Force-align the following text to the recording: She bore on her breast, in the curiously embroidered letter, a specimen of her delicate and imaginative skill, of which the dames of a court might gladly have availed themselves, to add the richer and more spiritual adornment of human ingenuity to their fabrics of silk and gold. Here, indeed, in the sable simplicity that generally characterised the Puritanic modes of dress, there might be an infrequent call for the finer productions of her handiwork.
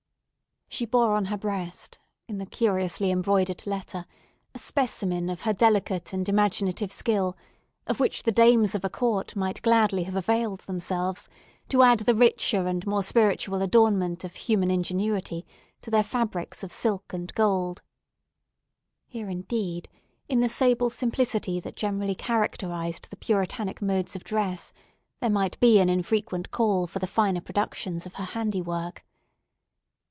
She 0.73 0.85
bore 0.85 1.15
on 1.17 1.25
her 1.25 1.37
breast, 1.37 1.99
in 2.29 2.37
the 2.37 2.45
curiously 2.45 3.11
embroidered 3.11 3.67
letter, 3.67 4.05
a 4.55 4.57
specimen 4.57 5.29
of 5.29 5.41
her 5.41 5.51
delicate 5.51 6.13
and 6.13 6.27
imaginative 6.29 6.93
skill, 6.93 7.35
of 7.87 7.99
which 7.99 8.23
the 8.23 8.31
dames 8.31 8.73
of 8.73 8.85
a 8.85 8.89
court 8.89 9.35
might 9.35 9.61
gladly 9.63 10.03
have 10.03 10.15
availed 10.15 10.61
themselves, 10.61 11.27
to 11.67 11.83
add 11.83 11.99
the 11.99 12.15
richer 12.15 12.67
and 12.67 12.87
more 12.87 13.03
spiritual 13.03 13.61
adornment 13.61 14.23
of 14.23 14.33
human 14.33 14.71
ingenuity 14.71 15.45
to 15.81 15.91
their 15.91 16.05
fabrics 16.05 16.63
of 16.63 16.71
silk 16.71 17.11
and 17.11 17.33
gold. 17.35 17.81
Here, 19.07 19.29
indeed, 19.29 19.89
in 20.29 20.39
the 20.39 20.47
sable 20.49 20.89
simplicity 20.89 21.59
that 21.59 21.75
generally 21.75 22.15
characterised 22.15 23.09
the 23.09 23.17
Puritanic 23.17 23.81
modes 23.81 24.15
of 24.15 24.23
dress, 24.23 24.71
there 25.19 25.29
might 25.29 25.59
be 25.59 25.81
an 25.81 25.89
infrequent 25.89 26.49
call 26.49 26.87
for 26.87 26.99
the 26.99 27.07
finer 27.07 27.41
productions 27.41 28.05
of 28.05 28.13
her 28.13 28.23
handiwork. 28.23 29.03